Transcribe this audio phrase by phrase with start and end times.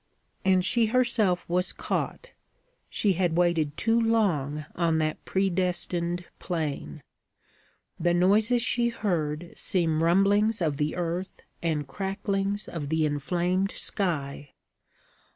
[0.43, 2.31] And she herself was caught:
[2.89, 7.03] she had waited too long on that predestined plain.
[7.99, 14.53] The noises she heard seemed rumblings of the earth and cracklings of the inflamed sky.